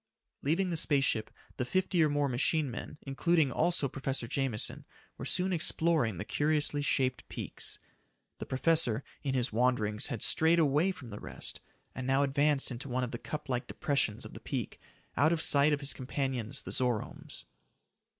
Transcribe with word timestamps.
Leaving 0.41 0.71
the 0.71 0.77
space 0.77 1.05
ship, 1.05 1.29
the 1.57 1.63
fifty 1.63 2.01
or 2.03 2.09
more 2.09 2.27
machine 2.27 2.71
men, 2.71 2.97
including 3.03 3.51
also 3.51 3.87
Professor 3.87 4.27
Jameson, 4.27 4.83
were 5.19 5.25
soon 5.25 5.53
exploring 5.53 6.17
the 6.17 6.25
curiously 6.25 6.81
shaped 6.81 7.23
peaks. 7.29 7.77
The 8.39 8.47
professor, 8.47 9.03
in 9.21 9.35
his 9.35 9.53
wanderings 9.53 10.07
had 10.07 10.23
strayed 10.23 10.57
away 10.57 10.91
from 10.91 11.11
the 11.11 11.19
rest, 11.19 11.59
and 11.93 12.07
now 12.07 12.23
advanced 12.23 12.71
into 12.71 12.89
one 12.89 13.03
of 13.03 13.11
the 13.11 13.19
cup 13.19 13.47
like 13.47 13.67
depressions 13.67 14.25
of 14.25 14.33
the 14.33 14.39
peak, 14.39 14.79
out 15.15 15.31
of 15.31 15.39
sight 15.39 15.71
of 15.71 15.81
his 15.81 15.93
companions, 15.93 16.63
the 16.63 16.71
Zoromes. 16.71 17.45